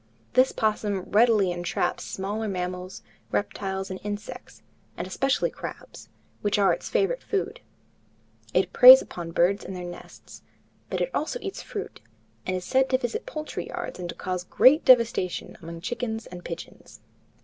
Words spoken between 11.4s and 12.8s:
eats fruit, and is